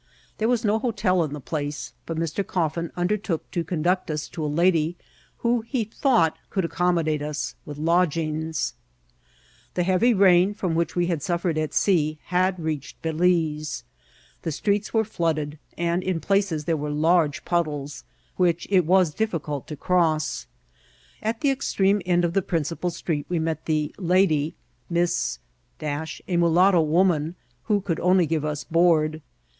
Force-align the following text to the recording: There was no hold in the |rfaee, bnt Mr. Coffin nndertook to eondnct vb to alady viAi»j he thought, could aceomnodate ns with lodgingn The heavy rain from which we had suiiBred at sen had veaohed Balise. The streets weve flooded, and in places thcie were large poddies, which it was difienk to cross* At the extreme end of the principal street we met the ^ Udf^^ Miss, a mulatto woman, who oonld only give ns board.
There 0.39 0.47
was 0.49 0.65
no 0.65 0.79
hold 0.79 0.97
in 1.05 1.33
the 1.33 1.39
|rfaee, 1.39 1.91
bnt 2.07 2.17
Mr. 2.17 2.43
Coffin 2.47 2.89
nndertook 2.97 3.41
to 3.51 3.63
eondnct 3.63 4.07
vb 4.07 4.31
to 4.31 4.41
alady 4.41 4.95
viAi»j 5.43 5.67
he 5.69 5.83
thought, 5.83 6.39
could 6.49 6.65
aceomnodate 6.65 7.21
ns 7.29 7.53
with 7.67 7.77
lodgingn 7.77 8.73
The 9.75 9.83
heavy 9.83 10.15
rain 10.15 10.55
from 10.55 10.73
which 10.73 10.95
we 10.95 11.05
had 11.05 11.19
suiiBred 11.19 11.55
at 11.61 11.75
sen 11.75 12.17
had 12.33 12.57
veaohed 12.57 12.95
Balise. 13.03 13.83
The 14.41 14.51
streets 14.51 14.91
weve 14.91 15.05
flooded, 15.07 15.59
and 15.77 16.01
in 16.01 16.19
places 16.19 16.65
thcie 16.65 16.79
were 16.79 16.89
large 16.89 17.45
poddies, 17.45 18.03
which 18.37 18.67
it 18.71 18.87
was 18.87 19.13
difienk 19.13 19.67
to 19.67 19.75
cross* 19.75 20.47
At 21.21 21.41
the 21.41 21.51
extreme 21.51 22.01
end 22.07 22.25
of 22.25 22.33
the 22.33 22.41
principal 22.41 22.89
street 22.89 23.27
we 23.29 23.37
met 23.37 23.65
the 23.67 23.93
^ 23.99 24.01
Udf^^ 24.03 24.53
Miss, 24.89 25.37
a 25.79 26.37
mulatto 26.37 26.81
woman, 26.81 27.35
who 27.65 27.81
oonld 27.81 27.99
only 27.99 28.25
give 28.25 28.43
ns 28.43 28.63
board. 28.63 29.21